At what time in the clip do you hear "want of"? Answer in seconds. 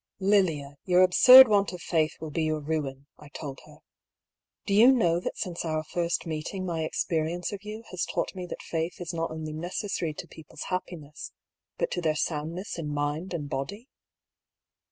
1.47-1.79